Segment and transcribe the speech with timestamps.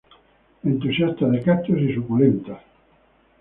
[0.63, 2.59] Entusiasta de cactus y suculentas.